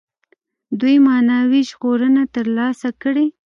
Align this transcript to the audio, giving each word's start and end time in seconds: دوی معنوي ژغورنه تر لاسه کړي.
دوی 0.79 0.95
معنوي 1.07 1.61
ژغورنه 1.69 2.23
تر 2.35 2.45
لاسه 2.57 2.89
کړي. 3.01 3.27